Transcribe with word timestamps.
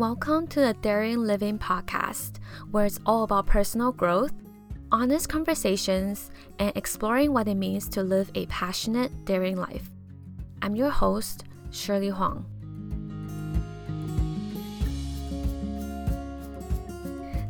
Welcome 0.00 0.46
to 0.46 0.60
the 0.60 0.72
Daring 0.72 1.26
Living 1.26 1.58
podcast, 1.58 2.38
where 2.70 2.86
it's 2.86 2.98
all 3.04 3.22
about 3.24 3.46
personal 3.46 3.92
growth, 3.92 4.32
honest 4.90 5.28
conversations, 5.28 6.30
and 6.58 6.74
exploring 6.74 7.34
what 7.34 7.48
it 7.48 7.56
means 7.56 7.86
to 7.90 8.02
live 8.02 8.30
a 8.34 8.46
passionate, 8.46 9.26
daring 9.26 9.58
life. 9.58 9.90
I'm 10.62 10.74
your 10.74 10.88
host, 10.88 11.44
Shirley 11.70 12.08
Huang. 12.08 12.46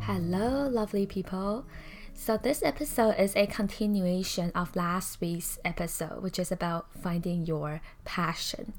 Hello, 0.01 0.67
lovely 0.67 1.05
people. 1.05 1.65
So, 2.13 2.35
this 2.35 2.61
episode 2.63 3.15
is 3.17 3.33
a 3.37 3.47
continuation 3.47 4.51
of 4.53 4.75
last 4.75 5.21
week's 5.21 5.57
episode, 5.63 6.21
which 6.21 6.37
is 6.37 6.51
about 6.51 6.87
finding 7.01 7.45
your 7.45 7.79
passion. 8.03 8.73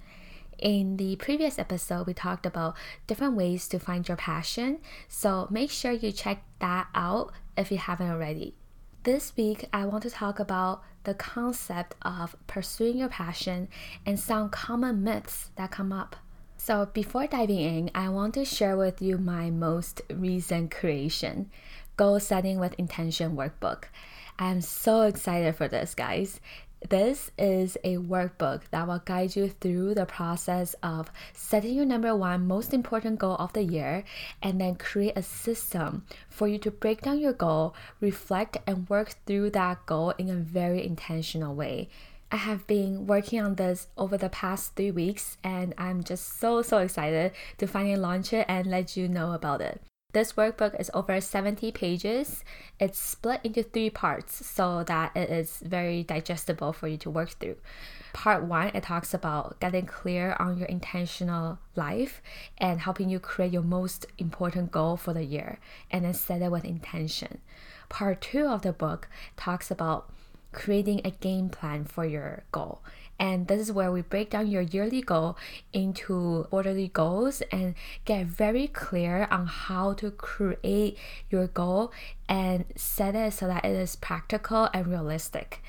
In 0.63 0.97
the 0.97 1.17
previous 1.17 1.59
episode, 1.59 2.07
we 2.07 2.15
talked 2.15 2.47
about 2.47 2.77
different 3.09 3.35
ways 3.35 3.67
to 3.67 3.81
find 3.81 4.07
your 4.07 4.17
passion, 4.17 4.79
so 5.09 5.49
make 5.51 5.73
sure 5.73 5.91
you 5.91 6.13
check 6.13 6.45
that 6.61 6.87
out 6.95 7.33
if 7.57 7.73
you 7.73 7.79
haven't 7.79 8.09
already. 8.09 8.55
This 9.03 9.37
week, 9.37 9.65
I 9.73 9.87
want 9.87 10.05
to 10.05 10.11
talk 10.11 10.39
about 10.39 10.85
the 11.03 11.15
concept 11.15 11.97
of 12.03 12.37
pursuing 12.47 12.99
your 12.99 13.09
passion 13.09 13.67
and 14.07 14.21
some 14.21 14.51
common 14.51 15.03
myths 15.03 15.51
that 15.57 15.73
come 15.73 15.93
up. 15.93 16.15
So, 16.57 16.87
before 16.87 17.27
diving 17.27 17.59
in, 17.59 17.91
I 17.93 18.09
want 18.11 18.35
to 18.35 18.45
share 18.45 18.77
with 18.77 19.03
you 19.03 19.19
my 19.19 19.51
most 19.51 20.01
recent 20.15 20.71
creation 20.71 21.51
Goal 21.97 22.21
Setting 22.21 22.61
with 22.61 22.79
Intention 22.79 23.35
workbook. 23.35 23.87
I'm 24.39 24.61
so 24.61 25.03
excited 25.03 25.57
for 25.57 25.67
this, 25.67 25.97
guys. 25.97 26.41
This 26.89 27.31
is 27.39 27.79
a 27.85 27.97
workbook 27.97 28.63
that 28.71 28.87
will 28.87 29.03
guide 29.05 29.37
you 29.37 29.49
through 29.49 29.95
the 29.95 30.05
process 30.05 30.75
of 30.83 31.11
setting 31.33 31.75
your 31.75 31.87
number 31.87 32.15
one 32.15 32.47
most 32.47 32.75
important 32.75 33.19
goal 33.19 33.37
of 33.37 33.53
the 33.53 33.63
year 33.63 34.05
and 34.43 34.61
then 34.61 34.75
create 34.75 35.17
a 35.17 35.23
system 35.23 36.05
for 36.29 36.49
you 36.49 36.59
to 36.59 36.71
break 36.71 37.03
down 37.03 37.19
your 37.19 37.33
goal, 37.33 37.75
reflect, 38.01 38.59
and 38.67 38.89
work 38.91 39.15
through 39.27 39.51
that 39.51 39.87
goal 39.87 40.11
in 40.19 40.29
a 40.29 40.35
very 40.35 40.85
intentional 40.85 41.55
way. 41.55 41.89
I 42.31 42.37
have 42.37 42.67
been 42.67 43.07
working 43.07 43.41
on 43.41 43.55
this 43.55 43.89
over 43.97 44.17
the 44.17 44.29
past 44.29 44.75
three 44.75 44.91
weeks 44.91 45.37
and 45.45 45.75
I'm 45.79 46.03
just 46.03 46.41
so, 46.41 46.63
so 46.63 46.79
excited 46.79 47.33
to 47.59 47.67
finally 47.67 47.97
launch 47.97 48.33
it 48.33 48.47
and 48.49 48.67
let 48.67 48.97
you 48.97 49.09
know 49.09 49.33
about 49.33 49.61
it. 49.61 49.83
This 50.13 50.35
workbook 50.35 50.79
is 50.79 50.91
over 50.93 51.19
70 51.23 51.73
pages. 51.73 52.45
It's 52.79 52.99
split 52.99 53.41
into 53.45 53.63
three 53.63 53.89
parts 53.89 54.45
so 54.47 54.85
that 54.85 55.17
it 55.17 55.31
is 55.31 55.63
very 55.65 56.03
digestible 56.03 56.75
for 56.75 56.87
you 56.87 56.99
to 56.99 57.11
work 57.11 57.31
through. 57.31 57.57
Part 58.13 58.45
one, 58.45 58.69
it 58.75 58.83
talks 58.83 59.15
about 59.15 59.59
getting 59.59 59.87
clear 59.87 60.37
on 60.39 60.59
your 60.59 60.69
intentional 60.69 61.59
life 61.77 62.21
and 62.59 62.81
helping 62.81 63.09
you 63.09 63.21
create 63.21 63.53
your 63.55 63.63
most 63.63 64.05
important 64.19 64.71
goal 64.71 64.99
for 64.99 65.15
the 65.15 65.25
year 65.25 65.59
and 65.91 66.05
then 66.05 66.13
set 66.13 66.43
it 66.43 66.51
with 66.51 66.67
intention. 66.67 67.39
Part 67.89 68.21
two 68.21 68.47
of 68.47 68.61
the 68.61 68.73
book 68.73 69.09
talks 69.39 69.71
about 69.71 70.11
creating 70.53 71.01
a 71.07 71.11
game 71.11 71.49
plan 71.49 71.87
for 71.87 72.05
your 72.05 72.43
goal 72.53 72.83
and 73.23 73.47
this 73.47 73.61
is 73.61 73.71
where 73.71 73.93
we 73.93 74.03
break 74.03 74.31
down 74.31 74.49
your 74.49 74.63
yearly 74.63 75.01
goal 75.01 75.39
into 75.73 76.45
quarterly 76.51 76.89
goals 76.89 77.41
and 77.53 77.77
get 78.05 78.27
very 78.27 78.67
clear 78.67 79.29
on 79.31 79.47
how 79.47 79.93
to 79.93 80.11
create 80.11 80.99
your 81.31 81.47
goal 81.47 81.93
and 82.29 82.65
set 82.75 83.15
it 83.15 83.33
so 83.33 83.47
that 83.47 83.65
it 83.65 83.77
is 83.77 83.95
practical 83.95 84.69
and 84.75 84.89
realistic. 84.89 85.63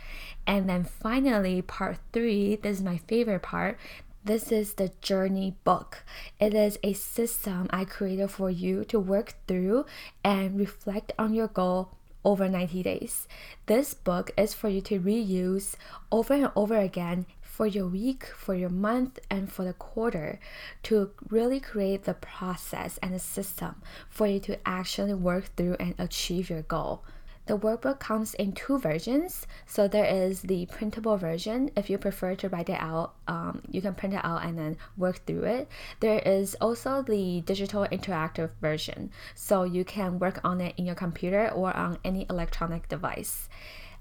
And 0.47 0.67
then 0.67 0.83
finally, 0.83 1.61
part 1.61 1.99
three, 2.11 2.55
this 2.55 2.77
is 2.77 2.83
my 2.83 2.97
favorite 2.97 3.43
part. 3.43 3.77
This 4.25 4.51
is 4.51 4.73
the 4.73 4.91
journey 5.01 5.53
book. 5.63 6.03
It 6.39 6.55
is 6.55 6.79
a 6.81 6.93
system 6.93 7.67
I 7.69 7.85
created 7.85 8.31
for 8.31 8.49
you 8.49 8.83
to 8.85 8.99
work 8.99 9.35
through 9.47 9.85
and 10.23 10.59
reflect 10.59 11.11
on 11.19 11.35
your 11.35 11.49
goal 11.49 11.91
over 12.25 12.49
90 12.49 12.83
days. 12.83 13.27
This 13.65 13.93
book 13.93 14.31
is 14.37 14.53
for 14.53 14.69
you 14.69 14.81
to 14.81 14.99
reuse 14.99 15.75
over 16.11 16.33
and 16.33 16.51
over 16.55 16.77
again 16.77 17.25
for 17.53 17.67
your 17.67 17.87
week, 17.87 18.25
for 18.35 18.55
your 18.55 18.69
month, 18.69 19.19
and 19.29 19.51
for 19.51 19.63
the 19.63 19.73
quarter 19.73 20.39
to 20.81 21.11
really 21.29 21.59
create 21.59 22.03
the 22.03 22.15
process 22.15 22.97
and 23.03 23.13
the 23.13 23.19
system 23.19 23.75
for 24.09 24.25
you 24.25 24.39
to 24.39 24.57
actually 24.67 25.13
work 25.13 25.55
through 25.55 25.75
and 25.79 25.93
achieve 25.99 26.49
your 26.49 26.63
goal. 26.63 27.03
The 27.45 27.55
workbook 27.55 27.99
comes 27.99 28.33
in 28.33 28.53
two 28.53 28.79
versions. 28.79 29.45
So 29.67 29.87
there 29.87 30.05
is 30.05 30.41
the 30.41 30.65
printable 30.65 31.17
version. 31.17 31.69
If 31.75 31.91
you 31.91 31.99
prefer 31.99 32.33
to 32.35 32.49
write 32.49 32.69
it 32.69 32.79
out, 32.79 33.13
um, 33.27 33.61
you 33.69 33.83
can 33.83 33.93
print 33.93 34.15
it 34.15 34.21
out 34.23 34.43
and 34.43 34.57
then 34.57 34.77
work 34.97 35.23
through 35.27 35.43
it. 35.43 35.67
There 35.99 36.19
is 36.25 36.55
also 36.59 37.03
the 37.03 37.41
digital 37.41 37.85
interactive 37.91 38.49
version. 38.61 39.11
So 39.35 39.63
you 39.63 39.85
can 39.85 40.17
work 40.17 40.39
on 40.43 40.59
it 40.59 40.73
in 40.77 40.87
your 40.87 40.95
computer 40.95 41.49
or 41.49 41.75
on 41.75 41.99
any 42.03 42.25
electronic 42.31 42.87
device. 42.87 43.47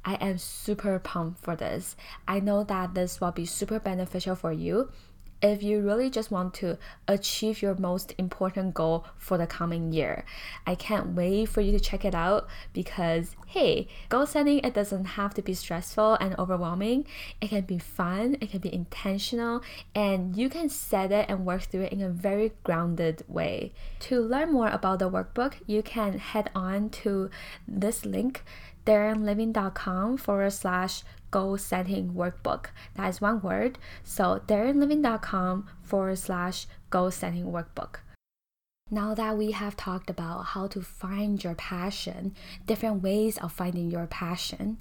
I 0.05 0.15
am 0.15 0.39
super 0.39 0.99
pumped 0.99 1.43
for 1.43 1.57
this. 1.57 1.97
I 2.27 2.41
know 2.41 2.65
that 2.65 2.95
this 2.95 3.21
will 3.21 3.33
be 3.33 3.47
super 3.47 3.79
beneficial 3.79 4.35
for 4.35 4.53
you 4.53 4.91
if 5.43 5.63
you 5.63 5.81
really 5.81 6.09
just 6.09 6.31
want 6.31 6.55
to 6.55 6.79
achieve 7.09 7.61
your 7.61 7.75
most 7.75 8.15
important 8.17 8.73
goal 8.73 9.05
for 9.19 9.37
the 9.37 9.47
coming 9.47 9.93
year. 9.93 10.25
I 10.67 10.77
can't 10.77 11.09
wait 11.09 11.49
for 11.49 11.61
you 11.61 11.73
to 11.73 11.81
check 11.81 12.05
it 12.05 12.15
out 12.15 12.49
because 12.73 13.35
hey, 13.49 13.89
goal 14.09 14.25
setting 14.25 14.61
it 14.61 14.73
doesn't 14.73 15.05
have 15.05 15.35
to 15.35 15.43
be 15.43 15.53
stressful 15.53 16.15
and 16.15 16.39
overwhelming. 16.39 17.07
It 17.41 17.49
can 17.49 17.63
be 17.63 17.79
fun, 17.79 18.37
it 18.41 18.51
can 18.51 18.61
be 18.61 18.73
intentional, 18.73 19.63
and 19.95 20.37
you 20.37 20.49
can 20.49 20.69
set 20.69 21.11
it 21.11 21.27
and 21.29 21.45
work 21.45 21.63
through 21.63 21.83
it 21.83 21.93
in 21.93 22.01
a 22.01 22.09
very 22.09 22.53
grounded 22.63 23.25
way. 23.27 23.73
To 24.01 24.21
learn 24.21 24.53
more 24.53 24.69
about 24.69 25.01
the 25.01 25.11
workbook, 25.11 25.55
you 25.67 25.83
can 25.83 26.19
head 26.19 26.51
on 26.55 26.89
to 26.91 27.31
this 27.67 28.07
link 28.07 28.45
daringliving.com 28.87 30.17
forward 30.19 30.53
slash 30.53 31.03
goal 31.31 31.57
setting 31.59 32.13
workbook. 32.13 32.67
That 32.95 33.09
is 33.09 33.21
one 33.21 33.41
word. 33.41 33.79
So 34.05 34.43
daringliving.com 34.47 35.69
forward 35.83 36.19
slash 36.19 36.67
goal 36.91 37.11
setting 37.11 37.47
workbook. 37.47 37.97
Now 38.91 39.15
that 39.15 39.39
we 39.39 39.53
have 39.53 39.77
talked 39.77 40.11
about 40.11 40.47
how 40.49 40.67
to 40.67 40.83
find 40.83 41.43
your 41.43 41.55
passion, 41.55 42.35
different 42.67 43.03
ways 43.03 43.39
of 43.39 43.53
finding 43.53 43.91
your 43.91 44.07
passion, 44.07 44.77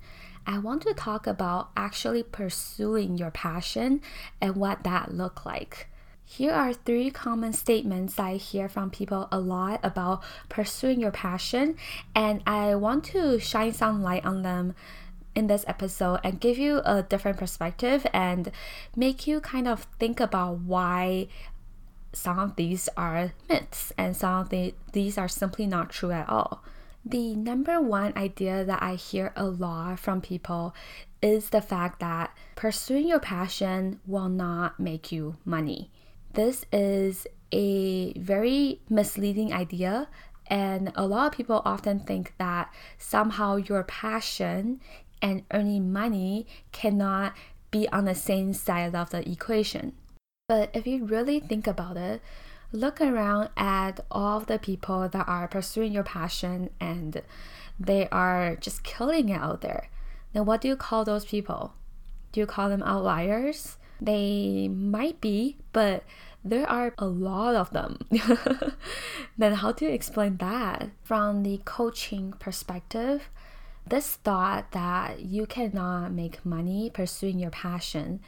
I 0.45 0.57
want 0.57 0.81
to 0.83 0.93
talk 0.93 1.27
about 1.27 1.69
actually 1.77 2.23
pursuing 2.23 3.17
your 3.17 3.31
passion 3.31 4.01
and 4.41 4.55
what 4.55 4.83
that 4.83 5.13
look 5.13 5.45
like. 5.45 5.87
Here 6.25 6.53
are 6.53 6.73
three 6.73 7.11
common 7.11 7.53
statements 7.53 8.17
I 8.17 8.35
hear 8.37 8.69
from 8.69 8.89
people 8.89 9.27
a 9.31 9.39
lot 9.39 9.79
about 9.83 10.23
pursuing 10.49 11.01
your 11.01 11.11
passion, 11.11 11.75
and 12.15 12.41
I 12.47 12.75
want 12.75 13.03
to 13.05 13.37
shine 13.39 13.73
some 13.73 14.01
light 14.01 14.25
on 14.25 14.41
them 14.41 14.73
in 15.35 15.47
this 15.47 15.65
episode 15.67 16.19
and 16.23 16.39
give 16.39 16.57
you 16.57 16.81
a 16.85 17.03
different 17.03 17.37
perspective 17.37 18.05
and 18.13 18.51
make 18.95 19.27
you 19.27 19.39
kind 19.39 19.67
of 19.67 19.87
think 19.99 20.19
about 20.19 20.59
why 20.59 21.27
some 22.13 22.39
of 22.39 22.55
these 22.55 22.89
are 22.97 23.33
myths 23.49 23.93
and 23.97 24.15
some 24.15 24.41
of 24.41 24.49
the, 24.49 24.73
these 24.91 25.17
are 25.17 25.27
simply 25.27 25.65
not 25.65 25.89
true 25.89 26.11
at 26.11 26.27
all. 26.27 26.63
The 27.05 27.35
number 27.35 27.81
one 27.81 28.13
idea 28.15 28.63
that 28.63 28.81
I 28.81 28.95
hear 28.95 29.33
a 29.35 29.45
lot 29.45 29.99
from 29.99 30.21
people 30.21 30.75
is 31.21 31.49
the 31.49 31.61
fact 31.61 31.99
that 31.99 32.35
pursuing 32.55 33.07
your 33.07 33.19
passion 33.19 33.99
will 34.05 34.29
not 34.29 34.79
make 34.79 35.11
you 35.11 35.37
money. 35.45 35.89
This 36.33 36.65
is 36.71 37.27
a 37.51 38.13
very 38.13 38.79
misleading 38.89 39.51
idea, 39.51 40.07
and 40.47 40.91
a 40.95 41.05
lot 41.05 41.27
of 41.27 41.37
people 41.37 41.61
often 41.65 41.99
think 41.99 42.33
that 42.37 42.73
somehow 42.97 43.57
your 43.57 43.83
passion 43.83 44.79
and 45.21 45.43
earning 45.51 45.91
money 45.91 46.47
cannot 46.71 47.33
be 47.69 47.87
on 47.89 48.05
the 48.05 48.15
same 48.15 48.53
side 48.53 48.95
of 48.95 49.09
the 49.09 49.29
equation. 49.29 49.93
But 50.47 50.69
if 50.73 50.87
you 50.87 51.05
really 51.05 51.39
think 51.39 51.67
about 51.67 51.97
it, 51.97 52.21
look 52.71 53.01
around 53.01 53.49
at 53.57 53.99
all 54.09 54.39
the 54.39 54.59
people 54.59 55.09
that 55.09 55.27
are 55.27 55.47
pursuing 55.47 55.91
your 55.91 56.03
passion 56.03 56.69
and 56.79 57.21
they 57.79 58.07
are 58.09 58.55
just 58.55 58.83
killing 58.83 59.29
it 59.29 59.39
out 59.39 59.61
there. 59.61 59.89
Now, 60.33 60.43
what 60.43 60.61
do 60.61 60.69
you 60.69 60.75
call 60.77 61.03
those 61.03 61.25
people? 61.25 61.73
Do 62.31 62.39
you 62.39 62.45
call 62.45 62.69
them 62.69 62.83
outliers? 62.83 63.77
They 64.01 64.67
might 64.67 65.21
be, 65.21 65.57
but 65.71 66.03
there 66.43 66.67
are 66.67 66.93
a 66.97 67.05
lot 67.05 67.55
of 67.55 67.69
them. 67.69 67.99
then, 69.37 69.53
how 69.53 69.71
do 69.71 69.85
you 69.85 69.91
explain 69.91 70.37
that? 70.37 70.89
From 71.03 71.43
the 71.43 71.61
coaching 71.63 72.33
perspective, 72.39 73.29
this 73.85 74.15
thought 74.15 74.71
that 74.71 75.21
you 75.21 75.45
cannot 75.45 76.11
make 76.11 76.43
money 76.43 76.89
pursuing 76.89 77.39
your 77.39 77.51
passion 77.51 78.19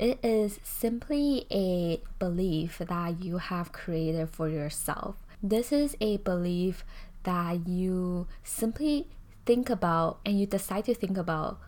it 0.00 0.18
is 0.24 0.58
simply 0.62 1.46
a 1.50 2.00
belief 2.18 2.78
that 2.78 3.22
you 3.22 3.36
have 3.36 3.70
created 3.70 4.30
for 4.30 4.48
yourself. 4.48 5.16
This 5.42 5.72
is 5.72 5.94
a 6.00 6.16
belief 6.16 6.86
that 7.24 7.68
you 7.68 8.26
simply 8.42 9.08
think 9.44 9.68
about 9.68 10.20
and 10.24 10.40
you 10.40 10.46
decide 10.46 10.86
to 10.86 10.94
think 10.94 11.18
about 11.18 11.60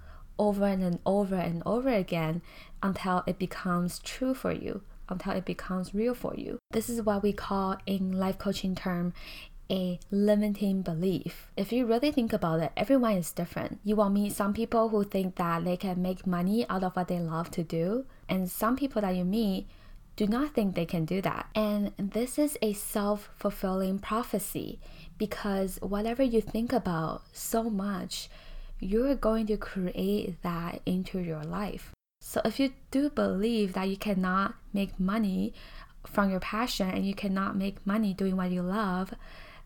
over 0.42 0.66
and 0.66 0.98
over 1.06 1.36
and 1.36 1.62
over 1.64 1.88
again 1.88 2.42
until 2.82 3.22
it 3.28 3.38
becomes 3.38 4.00
true 4.00 4.34
for 4.34 4.50
you, 4.50 4.82
until 5.08 5.34
it 5.34 5.44
becomes 5.44 5.94
real 5.94 6.14
for 6.14 6.34
you. 6.34 6.58
This 6.72 6.90
is 6.90 7.00
what 7.00 7.22
we 7.22 7.32
call 7.32 7.76
in 7.86 8.18
life 8.18 8.38
coaching 8.38 8.74
term 8.74 9.14
a 9.70 10.00
limiting 10.10 10.82
belief. 10.82 11.50
If 11.56 11.72
you 11.72 11.86
really 11.86 12.10
think 12.10 12.32
about 12.32 12.60
it, 12.60 12.72
everyone 12.76 13.16
is 13.16 13.32
different. 13.32 13.78
You 13.84 13.94
will 13.96 14.10
meet 14.10 14.32
some 14.32 14.52
people 14.52 14.88
who 14.88 15.04
think 15.04 15.36
that 15.36 15.64
they 15.64 15.76
can 15.76 16.02
make 16.02 16.26
money 16.26 16.66
out 16.68 16.82
of 16.82 16.96
what 16.96 17.06
they 17.06 17.20
love 17.20 17.50
to 17.52 17.62
do, 17.62 18.04
and 18.28 18.50
some 18.50 18.76
people 18.76 19.00
that 19.00 19.14
you 19.14 19.24
meet 19.24 19.68
do 20.16 20.26
not 20.26 20.52
think 20.54 20.74
they 20.74 20.84
can 20.84 21.04
do 21.04 21.22
that. 21.22 21.46
And 21.54 21.92
this 21.96 22.38
is 22.38 22.58
a 22.60 22.72
self 22.72 23.30
fulfilling 23.36 24.00
prophecy 24.00 24.80
because 25.16 25.78
whatever 25.80 26.22
you 26.22 26.40
think 26.40 26.72
about 26.72 27.22
so 27.32 27.70
much, 27.70 28.28
you're 28.82 29.14
going 29.14 29.46
to 29.46 29.56
create 29.56 30.43
that 30.43 30.82
into 30.84 31.20
your 31.20 31.44
life. 31.44 31.93
So 32.20 32.40
if 32.44 32.58
you 32.58 32.73
do 32.90 33.11
believe 33.11 33.75
that 33.75 33.88
you 33.88 33.96
cannot 33.96 34.55
make 34.73 34.99
money 34.99 35.55
from 36.05 36.31
your 36.31 36.40
passion 36.40 36.90
and 36.90 37.06
you 37.06 37.14
cannot 37.14 37.56
make 37.56 37.87
money 37.87 38.12
doing 38.12 38.37
what 38.37 38.50
you 38.50 38.62
love, 38.62 39.14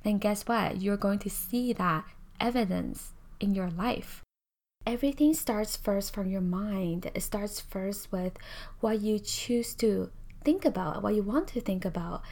then 0.04 0.18
guess 0.18 0.42
what? 0.42 0.82
You're 0.82 0.98
going 0.98 1.18
to 1.20 1.30
see 1.30 1.72
that 1.72 2.04
evidence 2.38 3.12
in 3.40 3.54
your 3.54 3.70
life. 3.70 4.22
Everything 4.86 5.32
starts 5.32 5.76
first 5.76 6.12
from 6.14 6.30
your 6.30 6.42
mind. 6.42 7.10
It 7.14 7.22
starts 7.22 7.60
first 7.60 8.12
with 8.12 8.34
what 8.80 9.00
you 9.00 9.18
choose 9.18 9.74
to 9.76 10.10
think 10.44 10.64
about, 10.64 11.02
what 11.02 11.14
you 11.14 11.22
want 11.22 11.48
to 11.48 11.60
think 11.60 11.84
about. 11.84 12.22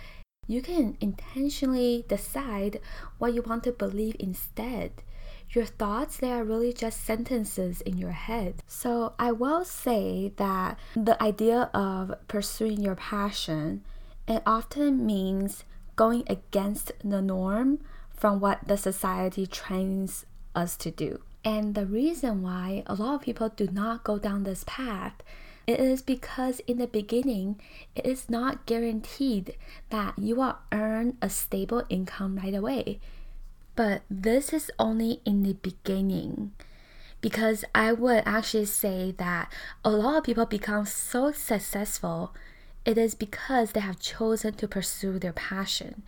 You 0.46 0.60
can 0.60 0.98
intentionally 1.00 2.04
decide 2.06 2.80
what 3.18 3.32
you 3.32 3.40
want 3.40 3.64
to 3.64 3.72
believe 3.72 4.16
instead. 4.20 5.02
Your 5.50 5.64
thoughts, 5.64 6.16
they 6.16 6.32
are 6.32 6.44
really 6.44 6.72
just 6.72 7.04
sentences 7.04 7.80
in 7.82 7.96
your 7.96 8.12
head. 8.12 8.62
So 8.66 9.14
I 9.18 9.32
will 9.32 9.64
say 9.64 10.32
that 10.36 10.78
the 10.94 11.22
idea 11.22 11.70
of 11.72 12.14
pursuing 12.28 12.80
your 12.80 12.96
passion, 12.96 13.82
it 14.26 14.42
often 14.44 15.06
means 15.06 15.64
going 15.96 16.24
against 16.26 16.92
the 17.04 17.22
norm 17.22 17.78
from 18.10 18.40
what 18.40 18.66
the 18.66 18.76
society 18.76 19.46
trains 19.46 20.26
us 20.54 20.76
to 20.78 20.90
do. 20.90 21.20
And 21.44 21.74
the 21.74 21.86
reason 21.86 22.42
why 22.42 22.82
a 22.86 22.94
lot 22.94 23.16
of 23.16 23.20
people 23.22 23.50
do 23.50 23.68
not 23.70 24.02
go 24.02 24.18
down 24.18 24.44
this 24.44 24.64
path 24.66 25.22
it 25.66 25.80
is 25.80 26.02
because 26.02 26.60
in 26.66 26.78
the 26.78 26.86
beginning, 26.86 27.58
it 27.94 28.04
is 28.04 28.28
not 28.28 28.66
guaranteed 28.66 29.56
that 29.88 30.18
you 30.18 30.36
will 30.36 30.58
earn 30.72 31.16
a 31.22 31.30
stable 31.30 31.84
income 31.88 32.36
right 32.36 32.54
away. 32.54 33.00
But 33.76 34.02
this 34.08 34.52
is 34.52 34.70
only 34.78 35.20
in 35.24 35.42
the 35.42 35.54
beginning. 35.54 36.52
Because 37.20 37.64
I 37.74 37.92
would 37.92 38.22
actually 38.26 38.66
say 38.66 39.14
that 39.18 39.50
a 39.84 39.90
lot 39.90 40.18
of 40.18 40.24
people 40.24 40.46
become 40.46 40.84
so 40.84 41.32
successful, 41.32 42.34
it 42.84 42.98
is 42.98 43.14
because 43.14 43.72
they 43.72 43.80
have 43.80 43.98
chosen 43.98 44.54
to 44.54 44.68
pursue 44.68 45.18
their 45.18 45.32
passion 45.32 46.02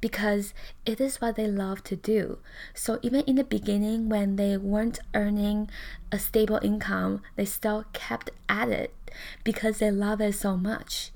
because 0.00 0.52
it 0.84 1.00
is 1.00 1.20
what 1.20 1.36
they 1.36 1.46
love 1.46 1.82
to 1.84 1.96
do. 1.96 2.38
So 2.74 2.98
even 3.02 3.20
in 3.22 3.36
the 3.36 3.44
beginning, 3.44 4.08
when 4.08 4.36
they 4.36 4.56
weren't 4.56 4.98
earning 5.14 5.70
a 6.12 6.18
stable 6.18 6.60
income, 6.62 7.22
they 7.36 7.44
still 7.44 7.84
kept 7.92 8.30
at 8.48 8.68
it 8.68 8.94
because 9.44 9.78
they 9.78 9.90
love 9.90 10.20
it 10.20 10.34
so 10.34 10.56
much. 10.56 11.12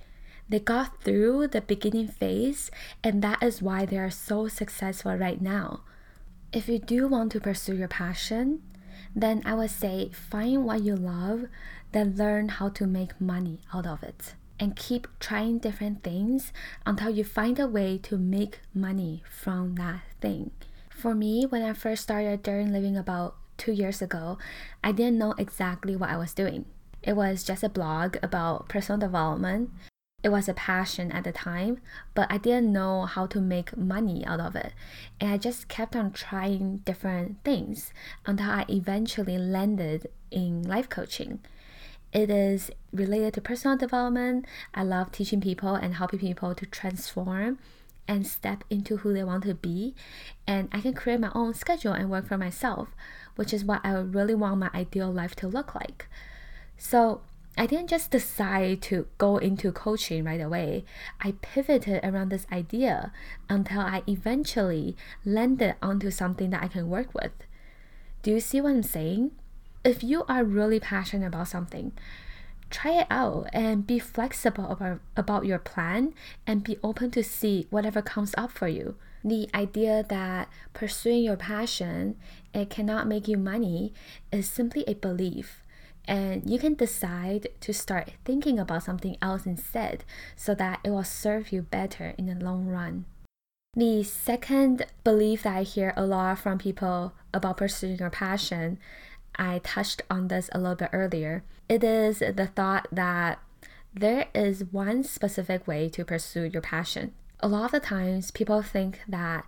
They 0.48 0.58
got 0.58 1.02
through 1.04 1.48
the 1.48 1.60
beginning 1.60 2.08
phase, 2.08 2.70
and 3.04 3.22
that 3.22 3.42
is 3.42 3.62
why 3.62 3.86
they 3.86 3.98
are 3.98 4.10
so 4.10 4.48
successful 4.48 5.14
right 5.14 5.40
now. 5.40 5.82
If 6.52 6.68
you 6.68 6.80
do 6.80 7.06
want 7.06 7.30
to 7.32 7.40
pursue 7.40 7.76
your 7.76 7.86
passion, 7.86 8.62
then 9.14 9.40
I 9.44 9.54
would 9.54 9.70
say 9.70 10.10
find 10.12 10.64
what 10.64 10.82
you 10.82 10.96
love, 10.96 11.44
then 11.92 12.16
learn 12.16 12.48
how 12.48 12.70
to 12.70 12.86
make 12.88 13.20
money 13.20 13.60
out 13.72 13.86
of 13.86 14.02
it 14.02 14.34
and 14.58 14.74
keep 14.74 15.06
trying 15.20 15.58
different 15.58 16.02
things 16.02 16.52
until 16.84 17.08
you 17.10 17.22
find 17.22 17.60
a 17.60 17.68
way 17.68 17.98
to 17.98 18.18
make 18.18 18.60
money 18.74 19.22
from 19.30 19.76
that 19.76 20.02
thing. 20.20 20.50
For 20.90 21.14
me, 21.14 21.46
when 21.46 21.62
I 21.62 21.72
first 21.72 22.02
started 22.02 22.42
Daring 22.42 22.72
Living 22.72 22.96
about 22.96 23.36
two 23.56 23.72
years 23.72 24.02
ago, 24.02 24.36
I 24.82 24.90
didn't 24.90 25.18
know 25.18 25.34
exactly 25.38 25.94
what 25.94 26.10
I 26.10 26.16
was 26.16 26.34
doing. 26.34 26.64
It 27.02 27.14
was 27.14 27.44
just 27.44 27.62
a 27.62 27.68
blog 27.68 28.16
about 28.24 28.68
personal 28.68 28.98
development. 28.98 29.70
It 30.22 30.28
was 30.28 30.48
a 30.48 30.54
passion 30.54 31.10
at 31.12 31.24
the 31.24 31.32
time, 31.32 31.80
but 32.14 32.30
I 32.30 32.36
didn't 32.36 32.72
know 32.72 33.06
how 33.06 33.26
to 33.26 33.40
make 33.40 33.76
money 33.76 34.24
out 34.26 34.40
of 34.40 34.54
it. 34.54 34.72
And 35.18 35.32
I 35.32 35.38
just 35.38 35.68
kept 35.68 35.96
on 35.96 36.12
trying 36.12 36.78
different 36.78 37.42
things 37.42 37.92
until 38.26 38.50
I 38.50 38.66
eventually 38.68 39.38
landed 39.38 40.08
in 40.30 40.62
life 40.62 40.88
coaching. 40.88 41.40
It 42.12 42.28
is 42.28 42.70
related 42.92 43.34
to 43.34 43.40
personal 43.40 43.76
development. 43.76 44.44
I 44.74 44.82
love 44.82 45.12
teaching 45.12 45.40
people 45.40 45.74
and 45.74 45.94
helping 45.94 46.18
people 46.18 46.54
to 46.54 46.66
transform 46.66 47.58
and 48.08 48.26
step 48.26 48.64
into 48.68 48.98
who 48.98 49.14
they 49.14 49.22
want 49.22 49.44
to 49.44 49.54
be. 49.54 49.94
And 50.46 50.68
I 50.72 50.80
can 50.80 50.94
create 50.94 51.20
my 51.20 51.30
own 51.34 51.54
schedule 51.54 51.92
and 51.92 52.10
work 52.10 52.26
for 52.26 52.36
myself, 52.36 52.88
which 53.36 53.54
is 53.54 53.64
what 53.64 53.80
I 53.84 53.92
really 53.92 54.34
want 54.34 54.58
my 54.58 54.70
ideal 54.74 55.12
life 55.12 55.36
to 55.36 55.48
look 55.48 55.74
like. 55.74 56.08
So 56.76 57.20
I 57.58 57.66
didn't 57.66 57.90
just 57.90 58.10
decide 58.10 58.80
to 58.82 59.06
go 59.18 59.36
into 59.36 59.72
coaching 59.72 60.24
right 60.24 60.40
away. 60.40 60.84
I 61.20 61.32
pivoted 61.42 62.02
around 62.04 62.30
this 62.30 62.46
idea 62.50 63.12
until 63.48 63.80
I 63.80 64.02
eventually 64.06 64.96
landed 65.24 65.74
onto 65.82 66.10
something 66.10 66.50
that 66.50 66.62
I 66.62 66.68
can 66.68 66.88
work 66.88 67.12
with. 67.12 67.32
Do 68.22 68.30
you 68.30 68.40
see 68.40 68.60
what 68.60 68.70
I'm 68.70 68.82
saying? 68.82 69.32
if 69.84 70.02
you 70.02 70.24
are 70.28 70.44
really 70.44 70.80
passionate 70.80 71.26
about 71.26 71.48
something, 71.48 71.92
try 72.70 72.92
it 73.00 73.06
out 73.10 73.48
and 73.52 73.86
be 73.86 73.98
flexible 73.98 74.68
about, 74.68 75.00
about 75.16 75.46
your 75.46 75.58
plan 75.58 76.14
and 76.46 76.64
be 76.64 76.78
open 76.82 77.10
to 77.12 77.24
see 77.24 77.66
whatever 77.70 78.02
comes 78.02 78.34
up 78.36 78.50
for 78.50 78.68
you. 78.68 78.96
The 79.24 79.48
idea 79.54 80.04
that 80.08 80.48
pursuing 80.72 81.22
your 81.24 81.36
passion 81.36 82.16
it 82.54 82.70
cannot 82.70 83.06
make 83.06 83.28
you 83.28 83.36
money 83.36 83.92
is 84.32 84.48
simply 84.48 84.84
a 84.86 84.94
belief. 84.94 85.62
And 86.06 86.48
you 86.48 86.58
can 86.58 86.74
decide 86.74 87.48
to 87.60 87.72
start 87.72 88.12
thinking 88.24 88.58
about 88.58 88.82
something 88.82 89.16
else 89.22 89.46
instead 89.46 90.04
so 90.34 90.54
that 90.56 90.80
it 90.82 90.90
will 90.90 91.04
serve 91.04 91.52
you 91.52 91.62
better 91.62 92.14
in 92.18 92.26
the 92.26 92.44
long 92.44 92.66
run. 92.66 93.04
The 93.74 94.02
second 94.02 94.86
belief 95.04 95.44
that 95.44 95.56
I 95.56 95.62
hear 95.62 95.92
a 95.96 96.04
lot 96.04 96.40
from 96.40 96.58
people 96.58 97.12
about 97.32 97.58
pursuing 97.58 97.98
your 97.98 98.10
passion 98.10 98.78
I 99.36 99.60
touched 99.60 100.02
on 100.10 100.28
this 100.28 100.50
a 100.52 100.58
little 100.58 100.76
bit 100.76 100.90
earlier. 100.92 101.42
It 101.68 101.84
is 101.84 102.18
the 102.18 102.50
thought 102.54 102.88
that 102.92 103.38
there 103.94 104.26
is 104.34 104.64
one 104.64 105.02
specific 105.02 105.66
way 105.66 105.88
to 105.90 106.04
pursue 106.04 106.44
your 106.44 106.62
passion. 106.62 107.12
A 107.40 107.48
lot 107.48 107.66
of 107.66 107.70
the 107.70 107.80
times, 107.80 108.30
people 108.30 108.62
think 108.62 109.00
that 109.08 109.46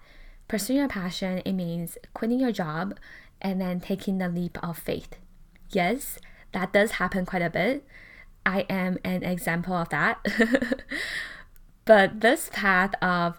pursuing 0.48 0.78
your 0.78 0.88
passion 0.88 1.42
it 1.44 1.52
means 1.52 1.98
quitting 2.14 2.40
your 2.40 2.52
job 2.52 2.98
and 3.40 3.60
then 3.60 3.80
taking 3.80 4.18
the 4.18 4.28
leap 4.28 4.58
of 4.62 4.78
faith. 4.78 5.16
Yes, 5.70 6.18
that 6.52 6.72
does 6.72 6.92
happen 6.92 7.26
quite 7.26 7.42
a 7.42 7.50
bit. 7.50 7.84
I 8.44 8.60
am 8.68 8.98
an 9.04 9.22
example 9.22 9.74
of 9.74 9.88
that. 9.90 10.24
but 11.84 12.20
this 12.20 12.50
path 12.52 12.94
of 13.00 13.38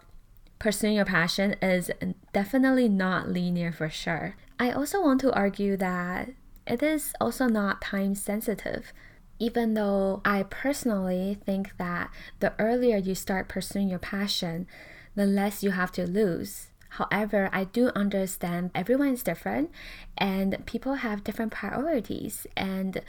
pursuing 0.59 0.95
your 0.95 1.05
passion 1.05 1.55
is 1.61 1.91
definitely 2.31 2.87
not 2.87 3.29
linear 3.29 3.71
for 3.71 3.89
sure. 3.89 4.35
I 4.59 4.71
also 4.71 5.01
want 5.01 5.19
to 5.21 5.33
argue 5.33 5.75
that 5.77 6.29
it 6.65 6.81
is 6.81 7.13
also 7.19 7.47
not 7.47 7.81
time 7.81 8.15
sensitive. 8.15 8.93
Even 9.39 9.73
though 9.73 10.21
I 10.23 10.43
personally 10.43 11.37
think 11.45 11.75
that 11.77 12.11
the 12.39 12.53
earlier 12.59 12.97
you 12.97 13.15
start 13.15 13.49
pursuing 13.49 13.89
your 13.89 13.99
passion, 13.99 14.67
the 15.15 15.25
less 15.25 15.63
you 15.63 15.71
have 15.71 15.91
to 15.93 16.07
lose. 16.07 16.67
However, 16.97 17.49
I 17.51 17.63
do 17.65 17.89
understand 17.95 18.71
everyone 18.75 19.09
is 19.09 19.23
different 19.23 19.71
and 20.17 20.65
people 20.65 20.95
have 20.95 21.23
different 21.23 21.51
priorities 21.51 22.45
and 22.55 23.01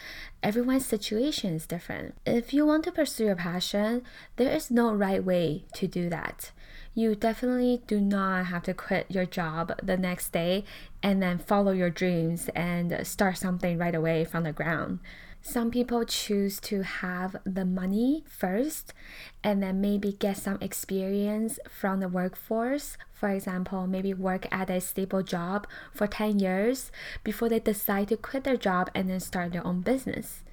everyone's 0.42 0.86
situation 0.86 1.54
is 1.54 1.66
different. 1.66 2.14
If 2.24 2.54
you 2.54 2.64
want 2.64 2.84
to 2.84 2.92
pursue 2.92 3.26
your 3.26 3.36
passion, 3.36 4.02
there 4.36 4.50
is 4.52 4.70
no 4.70 4.94
right 4.94 5.22
way 5.22 5.64
to 5.74 5.86
do 5.86 6.08
that 6.08 6.52
you 6.94 7.14
definitely 7.16 7.82
do 7.86 8.00
not 8.00 8.46
have 8.46 8.62
to 8.62 8.72
quit 8.72 9.06
your 9.10 9.26
job 9.26 9.72
the 9.82 9.96
next 9.96 10.30
day 10.30 10.64
and 11.02 11.20
then 11.20 11.38
follow 11.38 11.72
your 11.72 11.90
dreams 11.90 12.48
and 12.54 13.04
start 13.06 13.36
something 13.36 13.76
right 13.76 13.94
away 13.94 14.24
from 14.24 14.44
the 14.44 14.52
ground. 14.52 15.00
Some 15.46 15.70
people 15.70 16.06
choose 16.06 16.58
to 16.62 16.82
have 16.82 17.36
the 17.44 17.66
money 17.66 18.24
first 18.26 18.94
and 19.42 19.62
then 19.62 19.78
maybe 19.78 20.12
get 20.12 20.38
some 20.38 20.56
experience 20.62 21.58
from 21.68 22.00
the 22.00 22.08
workforce. 22.08 22.96
For 23.12 23.28
example, 23.28 23.86
maybe 23.86 24.14
work 24.14 24.48
at 24.50 24.70
a 24.70 24.80
stable 24.80 25.22
job 25.22 25.66
for 25.92 26.06
10 26.06 26.38
years 26.38 26.90
before 27.22 27.50
they 27.50 27.60
decide 27.60 28.08
to 28.08 28.16
quit 28.16 28.44
their 28.44 28.56
job 28.56 28.90
and 28.94 29.10
then 29.10 29.20
start 29.20 29.52
their 29.52 29.66
own 29.66 29.82
business. 29.82 30.44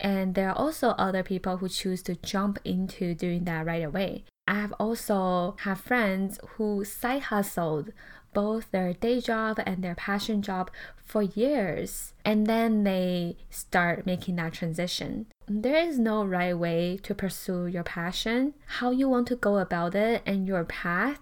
And 0.00 0.34
there 0.34 0.48
are 0.48 0.56
also 0.56 0.90
other 0.90 1.22
people 1.22 1.58
who 1.58 1.68
choose 1.68 2.02
to 2.04 2.14
jump 2.14 2.58
into 2.64 3.14
doing 3.14 3.44
that 3.44 3.66
right 3.66 3.84
away. 3.84 4.24
I 4.46 4.54
have 4.54 4.72
also 4.80 5.56
have 5.60 5.78
friends 5.78 6.40
who 6.56 6.86
side 6.86 7.24
hustled 7.24 7.92
both 8.32 8.70
their 8.70 8.92
day 8.92 9.20
job 9.20 9.60
and 9.66 9.82
their 9.82 9.94
passion 9.94 10.42
job 10.42 10.70
for 11.04 11.22
years 11.22 12.12
and 12.24 12.46
then 12.46 12.84
they 12.84 13.36
start 13.48 14.04
making 14.04 14.36
that 14.36 14.52
transition. 14.52 15.26
there 15.48 15.76
is 15.76 15.98
no 15.98 16.22
right 16.22 16.56
way 16.56 16.98
to 17.02 17.14
pursue 17.14 17.66
your 17.66 17.82
passion. 17.82 18.52
How 18.66 18.90
you 18.90 19.08
want 19.08 19.26
to 19.28 19.36
go 19.36 19.56
about 19.56 19.94
it 19.94 20.22
and 20.26 20.46
your 20.46 20.64
path, 20.64 21.20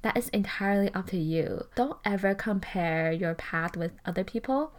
that 0.00 0.16
is 0.16 0.30
entirely 0.30 0.88
up 0.94 1.08
to 1.08 1.18
you. 1.18 1.66
Don't 1.74 1.98
ever 2.02 2.34
compare 2.34 3.12
your 3.12 3.34
path 3.34 3.76
with 3.76 3.92
other 4.06 4.24
people. 4.24 4.72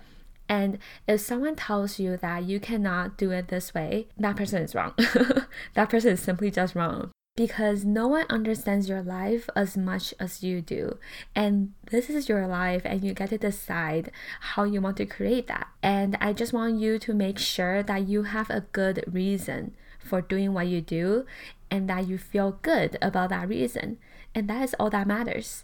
And 0.49 0.79
if 1.07 1.21
someone 1.21 1.55
tells 1.55 1.99
you 1.99 2.17
that 2.17 2.45
you 2.45 2.59
cannot 2.59 3.17
do 3.17 3.29
it 3.29 3.49
this 3.49 3.75
way, 3.75 4.07
that 4.17 4.37
person 4.37 4.63
is 4.63 4.73
wrong. 4.73 4.93
that 5.75 5.89
person 5.89 6.13
is 6.13 6.21
simply 6.21 6.49
just 6.49 6.73
wrong 6.73 7.11
because 7.37 7.85
no 7.85 8.07
one 8.07 8.25
understands 8.31 8.89
your 8.89 9.03
life 9.03 9.47
as 9.55 9.77
much 9.77 10.11
as 10.19 10.43
you 10.43 10.59
do. 10.59 10.97
And 11.35 11.71
this 11.91 12.09
is 12.09 12.27
your 12.27 12.47
life, 12.47 12.81
and 12.83 13.03
you 13.03 13.13
get 13.13 13.29
to 13.29 13.37
decide 13.37 14.11
how 14.39 14.63
you 14.63 14.81
want 14.81 14.97
to 14.97 15.05
create 15.05 15.45
that. 15.47 15.67
And 15.83 16.17
I 16.19 16.33
just 16.33 16.51
want 16.51 16.79
you 16.79 16.97
to 16.97 17.13
make 17.13 17.37
sure 17.37 17.83
that 17.83 18.07
you 18.07 18.23
have 18.23 18.49
a 18.49 18.65
good 18.71 19.03
reason 19.07 19.75
for 19.99 20.19
doing 20.19 20.51
what 20.51 20.65
you 20.65 20.81
do 20.81 21.27
and 21.69 21.87
that 21.87 22.07
you 22.07 22.17
feel 22.17 22.57
good 22.63 22.97
about 23.03 23.29
that 23.29 23.47
reason. 23.47 23.99
And 24.33 24.49
that 24.49 24.63
is 24.63 24.75
all 24.79 24.89
that 24.89 25.07
matters. 25.07 25.63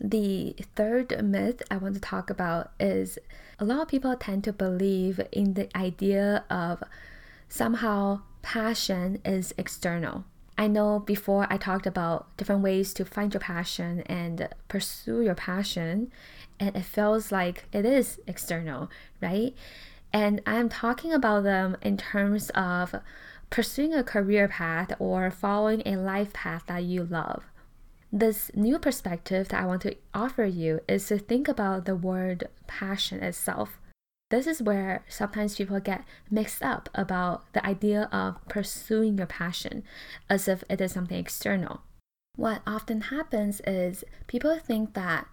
The 0.00 0.54
third 0.76 1.24
myth 1.24 1.60
I 1.72 1.78
want 1.78 1.94
to 1.94 2.00
talk 2.00 2.30
about 2.30 2.70
is 2.78 3.18
a 3.58 3.64
lot 3.64 3.82
of 3.82 3.88
people 3.88 4.14
tend 4.14 4.44
to 4.44 4.52
believe 4.52 5.20
in 5.32 5.54
the 5.54 5.76
idea 5.76 6.44
of 6.48 6.84
somehow 7.48 8.20
passion 8.42 9.20
is 9.24 9.52
external 9.58 10.24
I 10.60 10.66
know 10.66 10.98
before 10.98 11.46
I 11.48 11.56
talked 11.56 11.86
about 11.86 12.36
different 12.36 12.62
ways 12.62 12.92
to 12.92 13.06
find 13.06 13.32
your 13.32 13.40
passion 13.40 14.02
and 14.02 14.46
pursue 14.68 15.22
your 15.22 15.34
passion, 15.34 16.12
and 16.60 16.76
it 16.76 16.84
feels 16.84 17.32
like 17.32 17.64
it 17.72 17.86
is 17.86 18.20
external, 18.26 18.90
right? 19.22 19.54
And 20.12 20.42
I'm 20.44 20.68
talking 20.68 21.14
about 21.14 21.44
them 21.44 21.78
in 21.80 21.96
terms 21.96 22.50
of 22.50 22.94
pursuing 23.48 23.94
a 23.94 24.04
career 24.04 24.48
path 24.48 24.92
or 24.98 25.30
following 25.30 25.80
a 25.86 25.96
life 25.96 26.34
path 26.34 26.64
that 26.66 26.84
you 26.84 27.04
love. 27.04 27.44
This 28.12 28.50
new 28.54 28.78
perspective 28.78 29.48
that 29.48 29.62
I 29.62 29.66
want 29.66 29.80
to 29.82 29.96
offer 30.12 30.44
you 30.44 30.80
is 30.86 31.06
to 31.06 31.16
think 31.16 31.48
about 31.48 31.86
the 31.86 31.96
word 31.96 32.48
passion 32.66 33.22
itself. 33.22 33.79
This 34.30 34.46
is 34.46 34.62
where 34.62 35.04
sometimes 35.08 35.56
people 35.56 35.80
get 35.80 36.04
mixed 36.30 36.62
up 36.62 36.88
about 36.94 37.52
the 37.52 37.64
idea 37.66 38.08
of 38.12 38.36
pursuing 38.48 39.18
your 39.18 39.26
passion 39.26 39.82
as 40.28 40.46
if 40.46 40.62
it 40.70 40.80
is 40.80 40.92
something 40.92 41.18
external. 41.18 41.82
What 42.36 42.62
often 42.66 43.02
happens 43.02 43.60
is 43.66 44.04
people 44.28 44.56
think 44.56 44.94
that, 44.94 45.26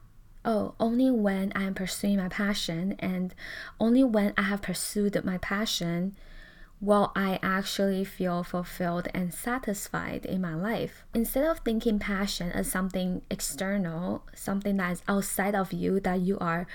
oh, 0.44 0.74
only 0.80 1.12
when 1.12 1.54
I 1.56 1.64
am 1.64 1.76
pursuing 1.76 2.18
my 2.18 2.28
passion 2.28 2.96
and 2.98 3.36
only 3.80 4.04
when 4.04 4.34
I 4.36 4.44
have 4.44 4.64
pursued 4.64 5.24
my 5.24 5.38
passion 5.38 6.16
will 6.80 7.12
I 7.16 7.40
actually 7.42 8.04
feel 8.04 8.44
fulfilled 8.44 9.08
and 9.14 9.34
satisfied 9.34 10.26
in 10.26 10.42
my 10.42 10.56
life. 10.56 11.04
Instead 11.14 11.44
of 11.44 11.60
thinking 11.60 12.00
passion 12.00 12.52
as 12.52 12.70
something 12.70 13.22
external, 13.30 14.24
something 14.34 14.78
that 14.78 14.92
is 14.92 15.04
outside 15.08 15.56
of 15.56 15.72
you 15.72 16.00
that 16.02 16.22
you 16.22 16.38
are 16.40 16.68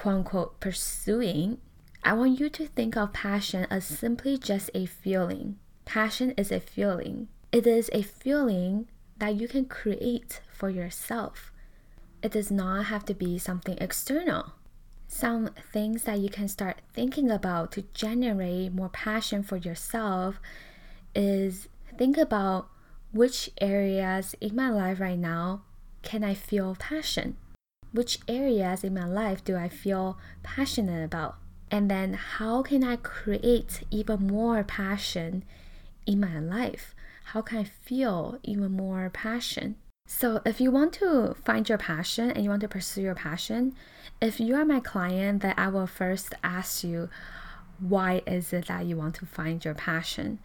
quote 0.00 0.14
unquote 0.14 0.60
pursuing, 0.60 1.58
I 2.02 2.14
want 2.14 2.40
you 2.40 2.48
to 2.48 2.66
think 2.66 2.96
of 2.96 3.12
passion 3.12 3.66
as 3.68 3.84
simply 3.84 4.38
just 4.38 4.70
a 4.72 4.86
feeling. 4.86 5.58
Passion 5.84 6.30
is 6.38 6.50
a 6.50 6.58
feeling. 6.58 7.28
It 7.52 7.66
is 7.66 7.90
a 7.92 8.00
feeling 8.00 8.88
that 9.18 9.34
you 9.34 9.46
can 9.46 9.66
create 9.66 10.40
for 10.50 10.70
yourself. 10.70 11.52
It 12.22 12.32
does 12.32 12.50
not 12.50 12.86
have 12.86 13.04
to 13.06 13.14
be 13.14 13.36
something 13.36 13.76
external. 13.78 14.54
Some 15.06 15.50
things 15.70 16.04
that 16.04 16.20
you 16.20 16.30
can 16.30 16.48
start 16.48 16.80
thinking 16.94 17.30
about 17.30 17.70
to 17.72 17.84
generate 17.92 18.72
more 18.72 18.88
passion 18.88 19.42
for 19.42 19.58
yourself 19.58 20.40
is 21.14 21.68
think 21.98 22.16
about 22.16 22.68
which 23.12 23.50
areas 23.60 24.34
in 24.40 24.56
my 24.56 24.70
life 24.70 24.98
right 24.98 25.18
now 25.18 25.60
can 26.00 26.24
I 26.24 26.32
feel 26.32 26.74
passion? 26.74 27.36
Which 27.92 28.20
areas 28.28 28.84
in 28.84 28.94
my 28.94 29.06
life 29.06 29.44
do 29.44 29.56
I 29.56 29.68
feel 29.68 30.18
passionate 30.42 31.04
about? 31.04 31.36
And 31.70 31.90
then 31.90 32.14
how 32.14 32.62
can 32.62 32.84
I 32.84 32.96
create 32.96 33.82
even 33.90 34.26
more 34.26 34.62
passion 34.64 35.44
in 36.06 36.20
my 36.20 36.38
life? 36.38 36.94
How 37.24 37.42
can 37.42 37.58
I 37.58 37.64
feel 37.64 38.38
even 38.42 38.72
more 38.72 39.10
passion? 39.10 39.76
So, 40.06 40.40
if 40.44 40.60
you 40.60 40.72
want 40.72 40.92
to 40.94 41.36
find 41.44 41.68
your 41.68 41.78
passion 41.78 42.32
and 42.32 42.42
you 42.42 42.50
want 42.50 42.62
to 42.62 42.68
pursue 42.68 43.02
your 43.02 43.14
passion, 43.14 43.76
if 44.20 44.40
you 44.40 44.56
are 44.56 44.64
my 44.64 44.80
client, 44.80 45.42
then 45.42 45.54
I 45.56 45.68
will 45.68 45.86
first 45.86 46.34
ask 46.42 46.82
you, 46.82 47.08
why 47.78 48.22
is 48.26 48.52
it 48.52 48.66
that 48.66 48.86
you 48.86 48.96
want 48.96 49.14
to 49.16 49.26
find 49.26 49.64
your 49.64 49.74
passion? 49.74 50.40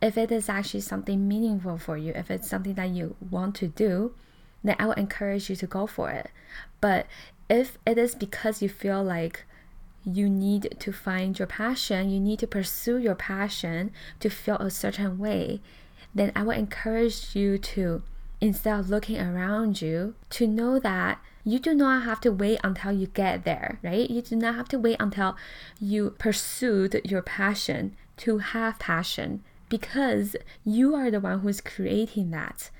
If 0.00 0.16
it 0.16 0.30
is 0.30 0.48
actually 0.48 0.82
something 0.82 1.26
meaningful 1.26 1.76
for 1.76 1.96
you, 1.96 2.12
if 2.14 2.30
it's 2.30 2.48
something 2.48 2.74
that 2.74 2.90
you 2.90 3.16
want 3.30 3.56
to 3.56 3.66
do, 3.66 4.14
then 4.62 4.76
I 4.78 4.86
will 4.86 4.92
encourage 4.92 5.50
you 5.50 5.56
to 5.56 5.66
go 5.66 5.86
for 5.86 6.10
it. 6.10 6.30
But 6.80 7.06
if 7.48 7.78
it 7.86 7.98
is 7.98 8.14
because 8.14 8.62
you 8.62 8.68
feel 8.68 9.02
like 9.02 9.44
you 10.04 10.28
need 10.28 10.76
to 10.78 10.92
find 10.92 11.38
your 11.38 11.48
passion, 11.48 12.10
you 12.10 12.20
need 12.20 12.38
to 12.38 12.46
pursue 12.46 12.96
your 12.96 13.14
passion 13.14 13.92
to 14.20 14.30
feel 14.30 14.56
a 14.56 14.70
certain 14.70 15.18
way, 15.18 15.60
then 16.14 16.32
I 16.34 16.42
would 16.42 16.56
encourage 16.56 17.36
you 17.36 17.58
to, 17.58 18.02
instead 18.40 18.78
of 18.78 18.88
looking 18.88 19.20
around 19.20 19.82
you, 19.82 20.14
to 20.30 20.46
know 20.46 20.78
that 20.78 21.20
you 21.44 21.58
do 21.58 21.74
not 21.74 22.04
have 22.04 22.20
to 22.20 22.32
wait 22.32 22.60
until 22.62 22.92
you 22.92 23.06
get 23.08 23.44
there, 23.44 23.78
right? 23.82 24.08
You 24.08 24.22
do 24.22 24.36
not 24.36 24.54
have 24.54 24.68
to 24.68 24.78
wait 24.78 24.96
until 25.00 25.36
you 25.80 26.10
pursued 26.18 27.00
your 27.04 27.22
passion 27.22 27.96
to 28.18 28.38
have 28.38 28.78
passion 28.78 29.42
because 29.68 30.36
you 30.64 30.94
are 30.94 31.10
the 31.10 31.20
one 31.20 31.40
who's 31.40 31.60
creating 31.60 32.30
that. 32.30 32.70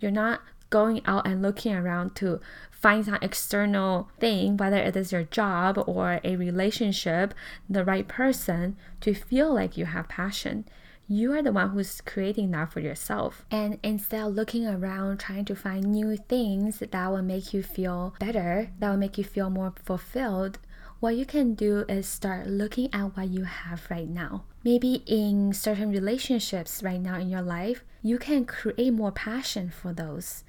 You're 0.00 0.10
not 0.10 0.40
going 0.70 1.02
out 1.04 1.26
and 1.26 1.42
looking 1.42 1.74
around 1.74 2.14
to 2.16 2.40
find 2.70 3.04
some 3.04 3.18
external 3.20 4.08
thing, 4.18 4.56
whether 4.56 4.78
it 4.78 4.96
is 4.96 5.12
your 5.12 5.24
job 5.24 5.82
or 5.86 6.20
a 6.24 6.36
relationship, 6.36 7.34
the 7.68 7.84
right 7.84 8.08
person, 8.08 8.76
to 9.00 9.12
feel 9.12 9.52
like 9.52 9.76
you 9.76 9.84
have 9.84 10.08
passion. 10.08 10.64
You 11.06 11.32
are 11.32 11.42
the 11.42 11.52
one 11.52 11.70
who's 11.70 12.00
creating 12.00 12.52
that 12.52 12.72
for 12.72 12.78
yourself. 12.80 13.44
And 13.50 13.78
instead 13.82 14.24
of 14.24 14.34
looking 14.34 14.66
around 14.66 15.18
trying 15.18 15.44
to 15.46 15.56
find 15.56 15.86
new 15.86 16.16
things 16.16 16.78
that 16.78 17.08
will 17.10 17.22
make 17.22 17.52
you 17.52 17.62
feel 17.62 18.14
better, 18.20 18.70
that 18.78 18.90
will 18.90 18.96
make 18.96 19.18
you 19.18 19.24
feel 19.24 19.50
more 19.50 19.74
fulfilled, 19.84 20.60
what 21.00 21.16
you 21.16 21.26
can 21.26 21.54
do 21.54 21.84
is 21.88 22.06
start 22.06 22.46
looking 22.46 22.94
at 22.94 23.16
what 23.16 23.28
you 23.28 23.44
have 23.44 23.90
right 23.90 24.08
now. 24.08 24.44
Maybe 24.62 25.02
in 25.06 25.52
certain 25.52 25.90
relationships 25.90 26.82
right 26.82 27.00
now 27.00 27.16
in 27.16 27.28
your 27.28 27.42
life, 27.42 27.82
you 28.02 28.18
can 28.18 28.44
create 28.44 28.92
more 28.92 29.10
passion 29.10 29.70
for 29.70 29.92
those. 29.92 30.44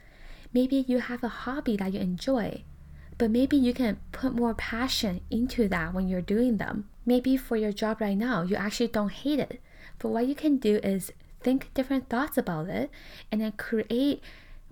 Maybe 0.54 0.86
you 0.88 1.00
have 1.00 1.24
a 1.24 1.30
hobby 1.30 1.78
that 1.78 1.94
you 1.94 2.00
enjoy, 2.00 2.64
but 3.18 3.32
maybe 3.32 3.56
you 3.56 3.74
can 3.74 4.00
put 4.12 4.34
more 4.34 4.54
passion 4.54 5.22
into 5.30 5.68
that 5.70 5.94
when 5.94 6.08
you're 6.08 6.22
doing 6.22 6.58
them. 6.58 6.90
Maybe 7.06 7.38
for 7.38 7.56
your 7.56 7.72
job 7.72 8.02
right 8.02 8.18
now, 8.18 8.44
you 8.44 8.56
actually 8.56 8.90
don't 8.90 9.12
hate 9.12 9.40
it. 9.40 9.62
But 10.00 10.10
what 10.10 10.28
you 10.28 10.36
can 10.36 10.58
do 10.58 10.78
is 10.84 11.12
think 11.42 11.74
different 11.74 12.10
thoughts 12.10 12.38
about 12.38 12.70
it 12.70 12.90
and 13.32 13.42
then 13.42 13.54
create 13.54 14.24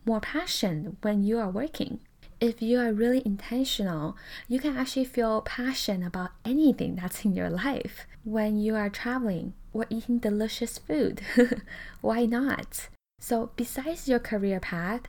more 0.05 0.19
passion 0.19 0.97
when 1.01 1.23
you 1.23 1.39
are 1.39 1.49
working. 1.49 1.99
If 2.41 2.61
you 2.61 2.79
are 2.79 2.93
really 2.93 3.21
intentional, 3.25 4.15
you 4.47 4.59
can 4.59 4.77
actually 4.77 5.05
feel 5.05 5.41
passion 5.41 6.03
about 6.03 6.31
anything 6.45 6.95
that's 6.95 7.25
in 7.25 7.35
your 7.35 7.49
life. 7.49 8.07
When 8.23 8.57
you 8.57 8.75
are 8.75 8.89
traveling 8.89 9.53
or 9.73 9.85
eating 9.89 10.19
delicious 10.19 10.77
food, 10.77 11.21
why 12.01 12.25
not? 12.25 12.87
So, 13.19 13.51
besides 13.57 14.07
your 14.07 14.19
career 14.19 14.61
path, 14.61 15.01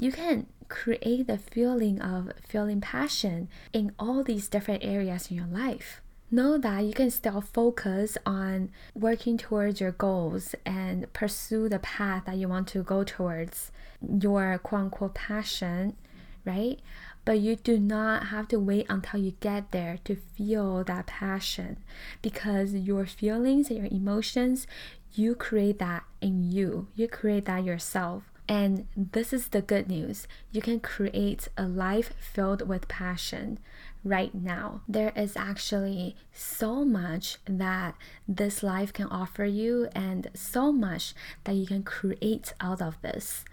you 0.00 0.10
can 0.10 0.46
create 0.68 1.26
the 1.26 1.36
feeling 1.36 2.00
of 2.00 2.32
feeling 2.48 2.80
passion 2.80 3.48
in 3.72 3.92
all 3.98 4.24
these 4.24 4.48
different 4.48 4.82
areas 4.82 5.30
in 5.30 5.36
your 5.36 5.46
life. 5.46 6.00
Know 6.30 6.56
that 6.58 6.84
you 6.84 6.92
can 6.92 7.10
still 7.10 7.40
focus 7.40 8.16
on 8.24 8.70
working 8.94 9.36
towards 9.36 9.80
your 9.80 9.90
goals 9.90 10.54
and 10.64 11.12
pursue 11.12 11.68
the 11.68 11.80
path 11.80 12.24
that 12.26 12.36
you 12.36 12.48
want 12.48 12.68
to 12.68 12.82
go 12.82 13.04
towards 13.04 13.72
your 14.00 14.58
quote 14.58 14.82
unquote 14.82 15.14
passion, 15.14 15.96
right? 16.44 16.78
But 17.24 17.40
you 17.40 17.56
do 17.56 17.78
not 17.78 18.28
have 18.28 18.48
to 18.48 18.58
wait 18.58 18.86
until 18.88 19.20
you 19.20 19.32
get 19.40 19.72
there 19.72 19.98
to 20.04 20.16
feel 20.16 20.82
that 20.84 21.06
passion 21.06 21.76
because 22.22 22.72
your 22.72 23.04
feelings 23.04 23.68
and 23.68 23.78
your 23.78 23.88
emotions, 23.90 24.66
you 25.12 25.34
create 25.34 25.80
that 25.80 26.04
in 26.22 26.50
you. 26.50 26.86
You 26.94 27.08
create 27.08 27.44
that 27.46 27.64
yourself. 27.64 28.29
And 28.50 28.88
this 28.96 29.32
is 29.32 29.46
the 29.46 29.62
good 29.62 29.88
news. 29.88 30.26
You 30.50 30.60
can 30.60 30.80
create 30.80 31.46
a 31.56 31.68
life 31.68 32.12
filled 32.18 32.68
with 32.68 32.88
passion 32.88 33.60
right 34.02 34.34
now. 34.34 34.80
There 34.88 35.12
is 35.14 35.36
actually 35.36 36.16
so 36.32 36.84
much 36.84 37.36
that 37.46 37.94
this 38.26 38.64
life 38.64 38.92
can 38.92 39.06
offer 39.06 39.44
you, 39.44 39.88
and 39.94 40.32
so 40.34 40.72
much 40.72 41.14
that 41.44 41.54
you 41.54 41.64
can 41.64 41.84
create 41.84 42.52
out 42.60 42.82
of 42.82 43.00
this. 43.02 43.44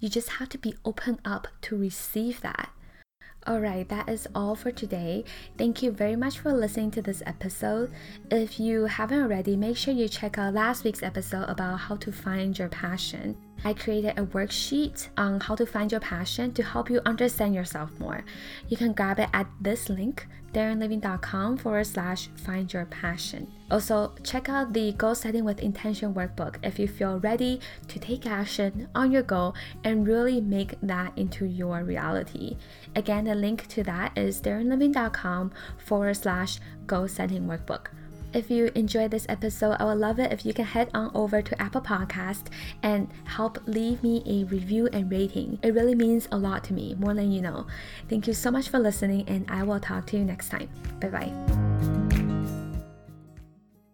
You 0.00 0.08
just 0.08 0.30
have 0.30 0.48
to 0.48 0.58
be 0.58 0.74
open 0.84 1.20
up 1.24 1.46
to 1.62 1.76
receive 1.76 2.40
that. 2.40 2.70
Alright, 3.48 3.88
that 3.88 4.08
is 4.08 4.26
all 4.34 4.56
for 4.56 4.72
today. 4.72 5.24
Thank 5.56 5.80
you 5.80 5.92
very 5.92 6.16
much 6.16 6.40
for 6.40 6.52
listening 6.52 6.90
to 6.90 7.02
this 7.02 7.22
episode. 7.24 7.92
If 8.32 8.58
you 8.58 8.86
haven't 8.86 9.22
already, 9.22 9.56
make 9.56 9.76
sure 9.76 9.94
you 9.94 10.08
check 10.08 10.38
out 10.38 10.54
last 10.54 10.82
week's 10.82 11.04
episode 11.04 11.48
about 11.48 11.78
how 11.78 11.96
to 11.96 12.10
find 12.10 12.58
your 12.58 12.68
passion. 12.68 13.36
I 13.64 13.74
created 13.74 14.18
a 14.18 14.24
worksheet 14.24 15.08
on 15.16 15.40
how 15.40 15.54
to 15.54 15.66
find 15.66 15.92
your 15.92 16.00
passion 16.00 16.52
to 16.54 16.62
help 16.62 16.88
you 16.88 17.00
understand 17.04 17.54
yourself 17.54 17.90
more. 17.98 18.24
You 18.68 18.76
can 18.76 18.92
grab 18.92 19.18
it 19.18 19.28
at 19.32 19.46
this 19.60 19.88
link, 19.88 20.26
daringliving.com 20.54 21.58
forward 21.58 21.86
slash 21.86 22.28
find 22.36 22.72
your 22.72 22.86
passion. 22.86 23.52
Also, 23.70 24.14
check 24.24 24.48
out 24.48 24.72
the 24.72 24.92
Goal 24.92 25.14
Setting 25.14 25.44
with 25.44 25.60
Intention 25.60 26.14
workbook 26.14 26.56
if 26.62 26.78
you 26.78 26.88
feel 26.88 27.20
ready 27.20 27.60
to 27.88 27.98
take 27.98 28.26
action 28.26 28.88
on 28.94 29.12
your 29.12 29.22
goal 29.22 29.54
and 29.84 30.06
really 30.06 30.40
make 30.40 30.74
that 30.82 31.16
into 31.16 31.44
your 31.44 31.84
reality. 31.84 32.56
Again, 32.96 33.24
the 33.24 33.34
link 33.34 33.68
to 33.68 33.82
that 33.84 34.16
is 34.16 34.40
daringliving.com 34.40 35.52
forward 35.78 36.14
slash 36.14 36.58
goal 36.86 37.06
setting 37.08 37.46
workbook. 37.46 37.88
If 38.32 38.50
you 38.50 38.70
enjoyed 38.74 39.10
this 39.10 39.26
episode, 39.28 39.76
I 39.80 39.84
would 39.84 39.98
love 39.98 40.18
it 40.20 40.32
if 40.32 40.46
you 40.46 40.54
can 40.54 40.64
head 40.64 40.90
on 40.94 41.10
over 41.14 41.42
to 41.42 41.62
Apple 41.62 41.80
Podcast 41.80 42.46
and 42.82 43.08
help 43.24 43.58
leave 43.66 44.02
me 44.02 44.22
a 44.26 44.44
review 44.44 44.88
and 44.92 45.10
rating. 45.10 45.58
It 45.62 45.74
really 45.74 45.94
means 45.94 46.28
a 46.30 46.38
lot 46.38 46.62
to 46.64 46.72
me, 46.72 46.94
more 46.94 47.14
than 47.14 47.32
you 47.32 47.40
know. 47.40 47.66
Thank 48.08 48.26
you 48.26 48.32
so 48.32 48.50
much 48.50 48.68
for 48.68 48.78
listening, 48.78 49.28
and 49.28 49.50
I 49.50 49.64
will 49.64 49.80
talk 49.80 50.06
to 50.08 50.16
you 50.16 50.24
next 50.24 50.48
time. 50.48 50.68
Bye 51.00 51.08
bye. 51.08 51.69